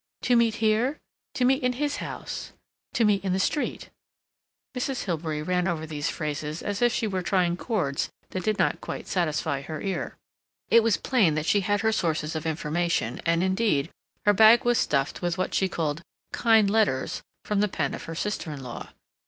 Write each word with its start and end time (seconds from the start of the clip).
"To 0.23 0.35
meet 0.35 0.55
here, 0.55 0.97
to 1.35 1.45
meet 1.45 1.61
in 1.61 1.73
his 1.73 1.97
house, 1.97 2.53
to 2.95 3.05
meet 3.05 3.23
in 3.23 3.33
the 3.33 3.39
street." 3.39 3.91
Mrs. 4.75 5.03
Hilbery 5.03 5.43
ran 5.43 5.67
over 5.67 5.85
these 5.85 6.09
phrases 6.09 6.63
as 6.63 6.81
if 6.81 6.91
she 6.91 7.05
were 7.05 7.21
trying 7.21 7.55
chords 7.55 8.09
that 8.31 8.43
did 8.43 8.57
not 8.57 8.81
quite 8.81 9.05
satisfy 9.07 9.61
her 9.61 9.79
ear. 9.79 10.17
It 10.71 10.81
was 10.81 10.97
plain 10.97 11.35
that 11.35 11.45
she 11.45 11.59
had 11.61 11.81
her 11.81 11.91
sources 11.91 12.35
of 12.35 12.47
information, 12.47 13.21
and, 13.27 13.43
indeed, 13.43 13.91
her 14.25 14.33
bag 14.33 14.65
was 14.65 14.79
stuffed 14.79 15.21
with 15.21 15.37
what 15.37 15.53
she 15.53 15.69
called 15.69 16.01
"kind 16.33 16.67
letters" 16.67 17.21
from 17.45 17.59
the 17.59 17.67
pen 17.67 17.93
of 17.93 18.05
her 18.05 18.15
sister 18.15 18.51
in 18.51 18.63
law. 18.63 18.89